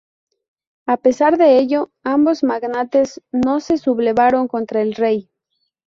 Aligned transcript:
A 0.87 0.97
pesar 0.97 1.37
de 1.37 1.59
ello, 1.59 1.91
ambos 2.03 2.41
magnates 2.43 3.21
no 3.31 3.59
se 3.59 3.77
sublevaron 3.77 4.47
contra 4.47 4.81
el 4.81 4.95
rey. 4.95 5.29